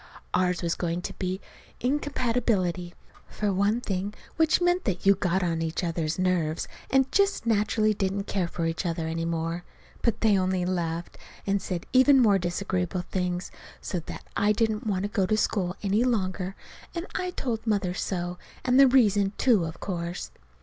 Ours 0.33 0.63
was 0.63 0.73
going 0.73 1.03
to 1.03 1.13
be 1.19 1.39
incompatibility, 1.79 2.95
for 3.27 3.53
one 3.53 3.81
thing, 3.81 4.15
which 4.35 4.59
meant 4.59 4.85
that 4.85 5.05
you 5.05 5.13
got 5.13 5.43
on 5.43 5.61
each 5.61 5.83
other's 5.83 6.17
nerves, 6.17 6.67
and 6.89 7.11
just 7.11 7.45
naturally 7.45 7.93
didn't 7.93 8.23
care 8.23 8.47
for 8.47 8.65
each 8.65 8.83
other 8.83 9.05
any 9.07 9.25
more. 9.25 9.63
But 10.01 10.21
they 10.21 10.39
only 10.39 10.65
laughed, 10.65 11.19
and 11.45 11.61
said 11.61 11.85
even 11.93 12.19
more 12.19 12.39
disagreeable 12.39 13.03
things, 13.11 13.51
so 13.79 13.99
that 13.99 14.25
I 14.35 14.53
didn't 14.53 14.87
want 14.87 15.03
to 15.03 15.07
go 15.07 15.27
to 15.27 15.37
school 15.37 15.75
any 15.83 16.03
longer, 16.03 16.55
and 16.95 17.05
I 17.13 17.29
told 17.29 17.67
Mother 17.67 17.93
so, 17.93 18.39
and 18.65 18.79
the 18.79 18.87
reason, 18.87 19.33
too, 19.37 19.65
of 19.65 19.79
course. 19.79 20.31